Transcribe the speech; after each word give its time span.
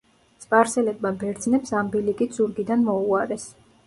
სპარსელებმა 0.43 1.11
ბერძნებს 1.23 1.73
ამ 1.81 1.91
ბილიკით 1.97 2.39
ზურგიდან 2.39 2.87
მოუარეს. 2.89 3.45